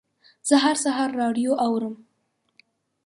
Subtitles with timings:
[0.47, 1.95] زه هر سهار راډیو اورم.